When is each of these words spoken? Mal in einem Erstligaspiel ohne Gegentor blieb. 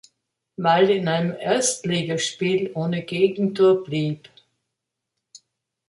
Mal 0.57 0.89
in 0.89 1.07
einem 1.07 1.35
Erstligaspiel 1.39 2.71
ohne 2.73 3.03
Gegentor 3.03 3.83
blieb. 3.83 4.29